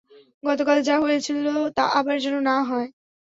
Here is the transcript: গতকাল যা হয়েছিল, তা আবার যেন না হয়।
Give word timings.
গতকাল 0.43 0.77
যা 0.81 0.95
হয়েছিল, 0.99 1.45
তা 1.77 1.83
আবার 1.99 2.15
যেন 2.19 2.35
না 2.41 2.57
হয়। 2.63 2.87